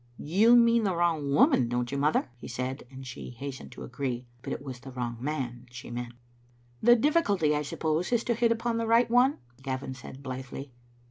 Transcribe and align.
"You 0.35 0.55
mean 0.55 0.83
the 0.83 0.95
wrong 0.95 1.31
woman, 1.31 1.69
don't 1.69 1.91
you, 1.91 1.97
mother?" 1.99 2.31
he 2.35 2.47
said, 2.47 2.85
and 2.89 3.05
she 3.05 3.29
hastened 3.29 3.71
to 3.73 3.83
agree. 3.83 4.25
But 4.41 4.51
it 4.51 4.63
was 4.63 4.79
the 4.79 4.89
wrong 4.89 5.17
man 5.19 5.67
she 5.69 5.91
meant. 5.91 6.13
"The 6.81 6.95
diflSculty, 6.95 7.53
I 7.53 7.61
suppose, 7.61 8.11
is 8.11 8.23
to 8.23 8.33
hit 8.33 8.51
upon 8.51 8.77
the 8.77 8.87
right 8.87 9.11
one?" 9.11 9.37
Gavin 9.61 9.93
said, 9.93 10.23
blithely. 10.23 10.71